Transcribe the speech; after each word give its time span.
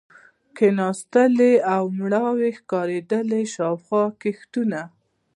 کېناستلې 0.57 1.53
او 1.75 1.83
مړاوې 1.97 2.49
ښکارېدلې، 2.59 3.41
شاوخوا 3.53 4.03
کښتونه. 4.21 4.81